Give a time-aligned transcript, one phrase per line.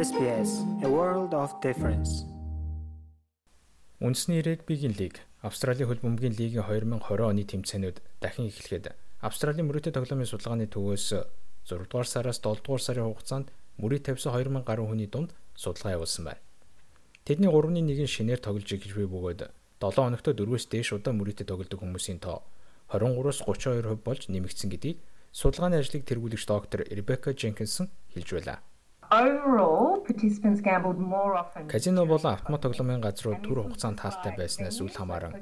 [0.00, 2.24] SBS A World of Difference.
[4.00, 10.24] Үндэсний регбигийн лиг, Австралийн хөл бөмбөгийн лигийн 2020 оны тэмцээнүүд дахин эхлэхэд Австралийн мөрөөдө тоглоомын
[10.24, 11.04] судалгааны төвөөс
[11.68, 16.32] 6 дугаар сараас 7 дугаар сарын хугацаанд мөрийг тавьсан 2000 гаруй хүний дунд судалгаа явуулсан
[16.32, 16.40] байна.
[17.28, 19.40] Тэдний 3-ны 1-ийн шинээр тоглож эхэлвэ бөгөөд
[19.84, 22.40] 7 хоногт 4-өөс дээш удаа мөрийтэй тоглодог хүмүүсийн тоо
[22.88, 25.04] 23-оос 32% болж нэмэгдсэн гэдгийг
[25.36, 28.64] судалгааны ажлыг тэргүүлэгч доктор Ребекка Дженкинсон хэлж байлаа.
[29.12, 31.66] Overall, participants gambled more often.
[31.68, 35.34] Казино болон автомат тоглоомын газрууд түр хугацаанд таалтай байснаас үл хамааран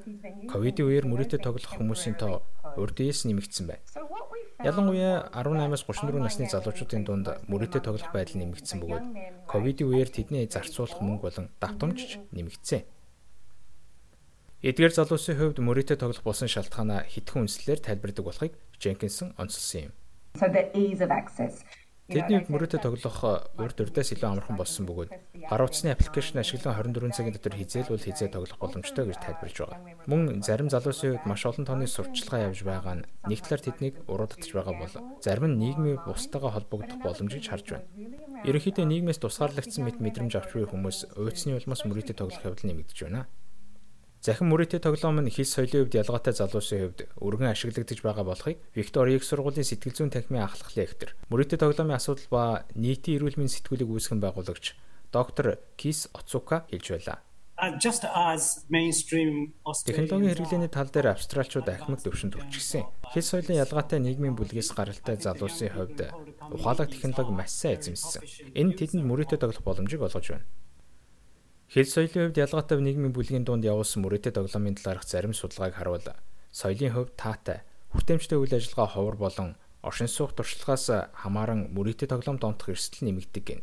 [0.48, 2.48] ковидын үеэр мөрөөдөд тоглох хүмүүсийн тоо
[2.80, 3.84] урд дээс нэмэгдсэн байна.
[4.64, 9.04] Ялангуяа 18-аас 34 насны залуучуудын дунд мөрөөдөд тоглох байдал нэмэгдсэн бөгөөд
[9.52, 12.88] ковидын үеэр тэдний зарцуулах мөнгө болон давтамжч нэмэгдсэн.
[14.64, 19.94] Эдгээр залуусын хувьд мөрөөдөд тоглох болсон шалтгаанаа хитгэн үнслэлээр тайлбардаг болохыг Дженкинсон онцлсон юм.
[20.40, 21.68] So the ease of access.
[22.08, 23.20] Тэдний мөрөөдөд тоглох
[23.60, 25.12] урд урдаас илүү амархан болсон бөгөөд
[25.44, 29.80] гар утасны аппликейшн ашиглан 24 цагийн дотор хизээлбэл хизээ тоглох боломжтой гэж тайлбарлаж байгаа.
[30.08, 34.24] Мөн зарим залуусын хувьд маш олон тооны сурталчилгаа явж байгаа нь нэг талаар тэднийг уруу
[34.24, 37.84] татж байгаа бол зарим нь нийгмийн бусдаагаа холбогдох боломжийг харж байна.
[38.48, 43.28] Ерөнхийдөө нийгмээс тусгаарлагдсан мэт мэдрэмж авч буй хүмүүс уйдсны улмаас мөрөөдөд тоглох явдал нэмэгдэж байна.
[44.28, 49.16] Захин мөрөөдөө тоглоом нь хэл соёлын хувьд ялгаатай залуусын хувьд өргөн ашиглагдаж байгаа болохыг Виктори
[49.16, 53.88] их сургуулийн сэтгэл зүйн танхимын ахлах лектор мөрөөдөө тоглоомын асуудал ба нийтийн эрүүл мэндийн сэтгүүлийг
[53.88, 54.76] үүсгэн байгуулагч
[55.16, 57.24] доктор Кис Оцука хэлж байлаа.
[59.88, 62.84] Технологийн хэрэглээний тал дээр австралчууд ахмад төвшөнд хүрчихсэн.
[63.08, 66.12] Хэл соёлын ялгаатай нийгмийн бүлгээс гаралтай залуусын хувьд
[66.52, 68.52] ухаалаг технологи маш сайн эзэмссэн.
[68.52, 70.44] Энэ тэдэнд мөрөөдөө тоглох боломжийг олгож байна.
[71.68, 76.06] Хэл соёлын хувьд ялгаатай нийгмийн бүлгийн дунд явуулсан мөрөөдө тоглоомын талаарх зарим судалгааг харуул
[76.48, 77.60] соёлын хувьд таатай,
[77.92, 79.48] хүртээмжтэй үйл ажиллагаа ховор болон
[79.84, 83.60] оршин суух туршлагаас хамааран мөрөөдө тоглоом донтох эрсдэл нэмэгдэг гин.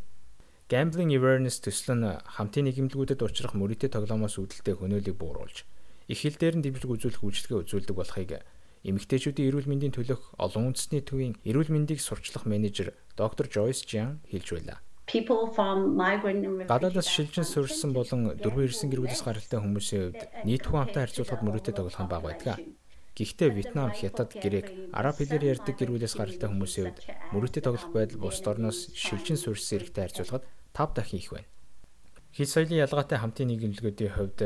[0.70, 5.66] Gambling awareness төсөл нь хамтын нийгэмлэгүүдэд учрах мөрөөдө тоглоомоос үүдэлтэй хөнөөлийг бууруулж,
[6.06, 8.32] их хэл дээр нь дэмжлэг үзүүлэх үйлчлэгээ үзүүлдэг болохыг
[8.86, 14.54] эмэгтэйчүүдийн эрүүл мэндийн төлөх олон үндэсний төвийн эрүүл мэндийг сурчлах менежер доктор Joyce Jiang хэлж
[14.54, 14.78] байлаа.
[15.06, 21.74] Гадаадаас шилжин суурьсан болон дөрвөн ирсэн гэрүүлээс гаралтай хүмүүсийн хувьд нийт хүн амтай харьцуулахад мөрөөдөө
[21.78, 22.58] тоглох нь бага байдаг.
[23.14, 27.00] Гэхдээ Вьетнам, Хятад, Грек, Араб хэлээр ярьдаг гэрүүлээс гаралтай хүмүүсийн хувьд
[27.38, 30.44] мөрөөдөө тоглох байдал бусд орноос шилжин суурьсан эрэгтэй харьцуулахад
[30.74, 31.48] 5 дахин их байна.
[32.36, 34.40] Хил соёлын ялгаатай хамтын нийгэмлэгүүдийн хувьд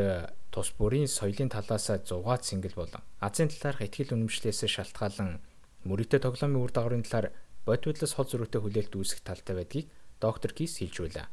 [0.54, 5.42] тус бүрийн соёлын талаас зугаад сэнгэл болон Азийн талаарх ихтгэл үнэмшлээс шалтгаалan
[5.90, 7.34] мөрөөдөө тоглоомын үр дагаврын талаар
[7.66, 9.88] бод бодлоос хол зөрүүтэй хүлээлт үүсэх талтай байдгийг
[10.20, 11.28] доктор Кис хэлж байлаа.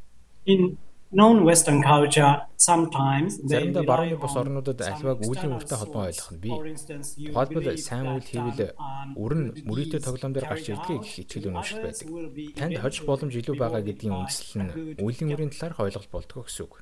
[0.46, 0.78] in
[1.12, 6.32] non western culture sometimes Заримдаа rely барууны бус орнуудад some альвааг үеийн үртэй холбоо ойлгох
[6.34, 6.54] нь бий.
[7.30, 12.00] Тухайлбал сайн үйл хийвэл um, нь good мөрийтэй тоглоом дээр гарч ирдгийг их үнэмшил others
[12.06, 12.06] байдаг.
[12.58, 15.60] Танд хожих боломж илүү байгаа гэдгийн үндэслэл нь үеийн үрийн gift.
[15.62, 16.74] талаарх ойлголт болдгоо гэсэн үг.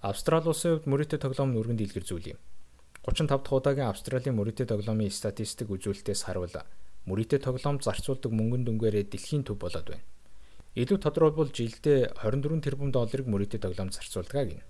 [0.00, 2.40] Австрали улсын хувьд мөрийтэй тоглоом нүргэн дэлгэр зүйл юм.
[3.08, 6.54] 35 дахь удаагийн Австралийн мөрийтэй тоглоомын статистик үзүүлэлтээс харуул
[7.08, 10.06] мөрийтэй тоглоом зарцуулдаг мөнгөн дүнгээрээ дэлхийн төв болоод байна.
[10.72, 14.64] Илүү тодорхойлбол жилдээ 24 тэрбум долларыг мөрийтэй тоглоом зарцуулдаг гин.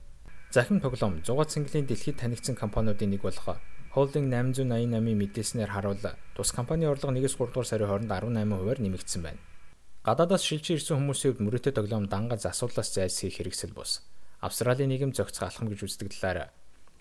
[0.51, 3.63] Захин тоглоом 100 цэнгэлийн дэлхийд танигдсан компаниудын нэг болох
[3.95, 6.03] Holding 888-ийн мэдээснээр харуул
[6.35, 9.39] тус компани орлого 1-3 дугаар сарын хооронд 18%-аар нэмэгдсэн байна.
[10.03, 14.03] Гадаадаас шилжиж ирсэн хүмүүсийн хувьд мөрөөдө тоглоом дангаж асуудлаас зайлсхийх хэрэгсэл бус.
[14.43, 16.51] Австралийн нийгэм зохицох алхам гэж үздэг талаар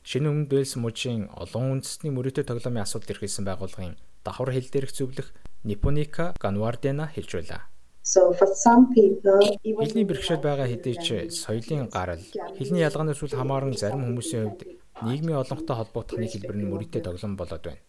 [0.05, 5.33] шинэ өмнөд Вэлс мужийн олон үндэсний мөрөөдө тоглоомын асуудал эрхэлсэн байгууллагын давхар хэл дээрх зөвлөх
[5.65, 7.70] Нипоника Ганвардена хэлж байлаа.
[8.03, 12.23] So for some people, even Хэлний бэрхшээл байгаа хэдий ч соёлын гарал,
[12.57, 14.61] хэлний ялгаанаас үл хамааран зарим хүмүүсийн хувьд
[15.05, 17.81] нийгмийн олонхтой холбогдохны хэлбэр нь мөрийтэй тоглоом болоод байна.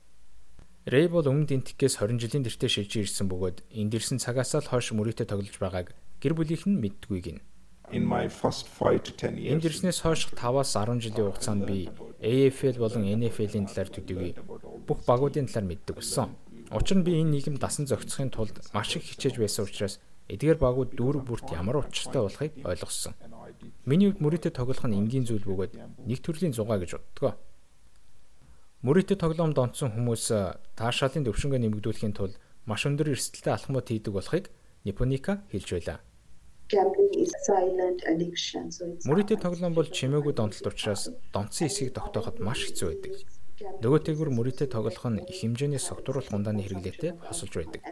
[0.85, 4.93] Рэй бол өмнөд энтхгээс 20 жилийн тэртээ шилжиж ирсэн бөгөөд энд ирсэн цагаас л хойш
[4.93, 7.41] мөрийтэй тоглож байгааг гэр бүлийнх нь мэддгүй гин.
[7.93, 9.53] in my first 5 to 10 years.
[9.53, 11.89] Энд ирснээс хойш 5-аас 10 жилийн хугацаанд би
[12.21, 14.31] AFL болон NFL-ийн талаар төдийгүй
[14.89, 16.33] бүх багуудын талаар мэддэг болсон.
[16.73, 20.91] Учир нь би энэ нийгэм дасан зохицохын тулд маш их хичээж байсан учраас эдгээр багууд
[20.95, 23.15] дүүрэг бүрт ямар учиртай болохыг ойлгосон.
[23.87, 25.73] Миний хувьд мөрөөдө тоглох нь энгийн зүйл бөгөөд
[26.07, 27.35] нэг төрлийн зугаа гэж боддгоо.
[28.83, 30.25] Мөрөөдө тоглоом донцсон хүмүүс
[30.79, 32.35] таашаалын төвшнгөө нэмэгдүүлэхийн тулд
[32.67, 34.51] маш өндөр эрсдэлтэй алхмууд хийдэг болохыг
[34.83, 35.99] Нипоника хэлж байлаа.
[39.07, 43.13] Мөрөдө тоглоом бол чимээгүй донтолт учраас донцсон эсийг тогтооход маш хэцүү байдаг.
[43.83, 47.83] Нөгөөтэйгүр мөрөдө тоглох нь их хэмжээний согтууруулах ундааны хэрэглээтэй хосолж байдаг.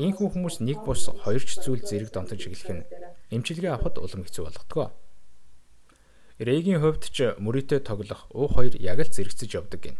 [0.00, 2.86] Ийхүү хүмүүс нэг бус хоёр ч зүйл зэрэг донтож эхлэх нь
[3.28, 4.88] эмчилгээ авахд улам хэцүү болгодгоо.
[6.40, 9.96] Рэгийн хувьд ч мөрөдө тоглох уу хоёр яг л зэрэгцэж явдаг гин.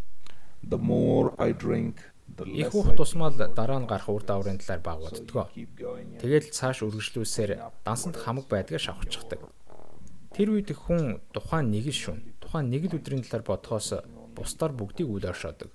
[0.65, 2.01] The more I drink,
[2.41, 5.29] Их I тусмал дараа нь гарах үр дагаврын талаар and
[6.23, 9.45] Тэгэл цааш үргэлжлүүлсээр дансанд хамаг байдгаа шавхчихдаг.
[10.33, 14.01] Тэр үед хүн тухайн нэг л шүн, тухайн нэг л өдрийн талаар бодхоос
[14.33, 15.69] бусдаар бүгдийг үл оршоодог.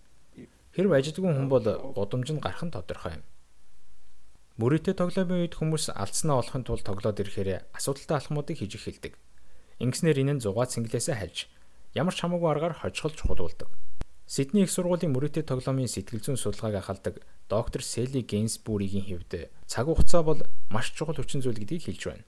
[0.73, 1.61] Хэрв ажилтгүй хүн бол
[1.93, 3.23] гудамж нь гарах нь тодорхой юм.
[4.57, 9.13] Мөрөдөө тоглоомын үед хүмүүс алдснаа олохын тулд тоглоод ирэхээр асуудалтай алхмуудыг хийж эхэлдэг.
[9.77, 11.45] Ингэснээр энэ нь зугаа цэнгэлээсээ хальж
[11.93, 13.69] ямар ч хамаагүй аргаар хожихол чухалуулдаг.
[14.25, 20.25] Сидней их сургуулийн мөрөдөө тоглоомын сэтгэл зүйн судалгааг ахалдаг доктор Селли Гейнсбүригийн хэвд цаг хугацаа
[20.25, 20.41] бол
[20.73, 22.25] маш чухал хүчин зүйл гэдгийг хэлж байна.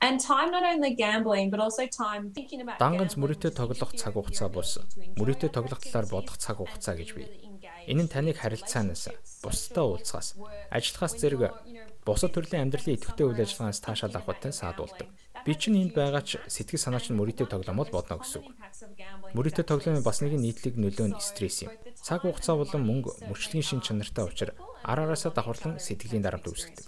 [0.00, 4.48] And time not only gambling but also time thinking about Данганц to тоглох цаг хугацаа
[4.48, 4.80] бус.
[4.80, 7.47] it, тоглох талаар бодох цаг хугацаа гэж бий.
[7.88, 9.08] Энэ нь таныг харилцаанаас,
[9.40, 10.36] social уулзахаас,
[10.68, 11.42] ажиллахаас зэрэг
[12.04, 15.08] бусад төрлийн амьдралын идэвхтэй үйл ажиллагаанаас таашаал авахтай саадуулдаг.
[15.44, 17.96] Би чинь энд байгаа ч сэтгэл санаач нь And мөрөдөө one of the тоглоомод most
[17.96, 18.48] бодно гэсэн үг.
[19.32, 21.72] actually тоглоомын бас нэгэн нийтлэг нөлөө нь стресс юм.
[21.96, 26.46] Цаг хугацаа болон мөнгө мөрчлөгийн шин чанартай учраа cyclical and ар араасаа давхарлан сэтгэлийн дарамт
[26.48, 26.86] үүсгэдэг.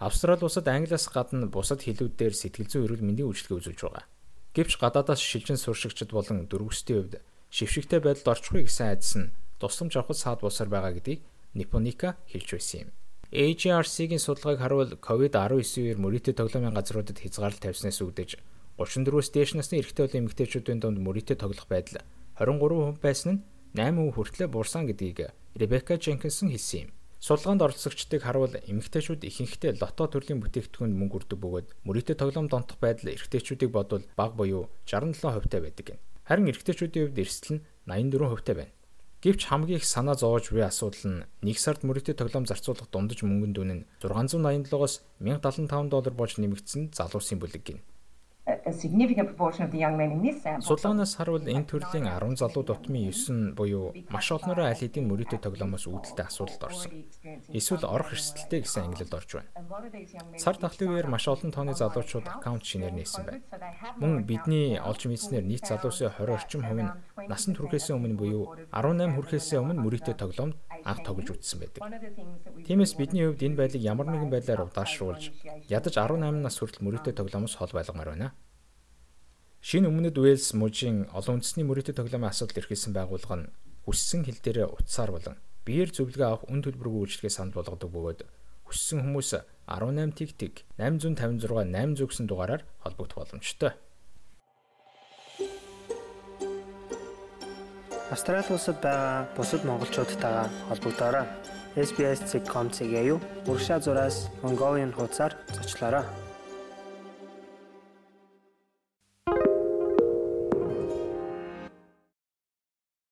[0.00, 4.04] Австрали улсад англиас гадна бусад хэлүүдээр сэтгэл зүйн эрүүл мэндийн үйлчилгээ үзүүлж байгаа.
[4.56, 7.14] Гэвч гадаадаас шилжин суршигчид болон дөрвөстэй хувьд
[7.52, 9.28] шившигтэй байдалд орчихгүй гэсэн айдас нь
[9.60, 11.20] тусламж авахд саад болсоор байгаа гэдгийг
[11.54, 12.90] Нипоника хэлж байсан юм.
[13.30, 18.30] AJRC-гийн судалгааг харуул COVID-19-ээр мөрөдөө тоглоомын газруудад хязгаарлалт тавьснаас үүдэж
[18.80, 22.02] 34-өөс дээш насны эрэгтэй болон эмэгтэйчүүдийн дунд мөрөдөө тоглох байдал
[22.40, 23.40] 23% байсан нь
[23.78, 26.90] 8% хүртлээр буурсан гэдгийг Ребека Дженкинсон хэлсэн юм.
[27.20, 33.12] Судалгаанд оролцогчдыг харуул эмэгтэйчүүд ихэнхдээ лото төрлийн бүтээгдэхүүнд мөнгө өрдөг бөгөөд мөрөдөө тоглоом донтох байдал
[33.12, 35.98] эрэгтэйчүүдийг бодвол бага буюу 67% таа байдаг юм.
[36.24, 38.72] Харин эрэгтэйчүүдийн хувьд эрсдэл нь 84% таа байна.
[39.20, 43.52] Гэвч хамгийн их санаа зовоож буй асуудал нь нэг сард мөрөдөө тоглоом зарцуулах дундаж мөнгөнд
[43.52, 47.84] дүн нь 687-оос 1075 доллар болж нэмэгдсэн залуусын бүлэг гин.
[48.70, 50.62] A significant proportion of the young men in this sample.
[50.62, 55.38] Судалгаанаас харуул энэ төрлийн 10 залуу дутмын 9 нь буюу маш олноороо аль хэдийн мөрөдөө
[55.42, 56.90] тоглоомоос үүдэлтэй асуудалд орсон.
[57.50, 59.50] Эсвэл орох эрсдэлтэй гэсэн ангилалд орж байна.
[60.38, 63.42] Сар дахлын үеэр маш олон тооны залуучууд аккаунт шинээр нээсэн байна.
[63.98, 66.94] Мөн бидний олж мэдснээр нийт залуусын 20 орчим хувь нь
[67.26, 70.54] насанд хүрэхээс өмнө буюу 18 хүрэхээс өмнө мөрөдөө тоглоомд
[70.86, 71.82] анх тоглож үзсэн байдаг.
[72.66, 75.34] Тиймээс бидний хувьд энэ байдлыг ямар нэгэн байдлаар удаашруулж
[75.68, 78.30] ядаж 18 нас хүртэл мөрөдөө тоглоомоос хол байлгамаар байна.
[79.60, 83.52] Шинэ өмнөд Уэльс мужийн олон үндэсний мөрөдөө тоглоомын асуудал эрхэлсэн байгууллага нь
[83.84, 85.36] хүссэн хил дээрээ утсаар болон
[85.68, 88.24] биеэр зөвлөгөө авах үн төлбөргүй үйлчлэгээ санд болгодог бөгөөд
[88.64, 89.36] хүссэн хүмүүс
[89.68, 91.44] 18 тэг тэг 856
[91.76, 93.76] 800 гэсэн дугаараар холбогдох боломжтой.
[98.08, 101.28] Австрали улсад байгаа бусад монголчуудтайгаа холбогдоорой.
[101.76, 106.29] SBS.com.cg-ийг урагшаа зураас Mongolian хуудасаар зочлоорой.